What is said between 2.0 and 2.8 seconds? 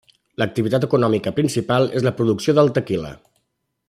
la producció del